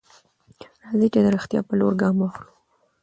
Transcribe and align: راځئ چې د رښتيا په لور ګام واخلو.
راځئ 0.83 1.07
چې 1.13 1.19
د 1.25 1.27
رښتيا 1.35 1.61
په 1.67 1.73
لور 1.79 1.93
ګام 2.01 2.15
واخلو. 2.19 2.51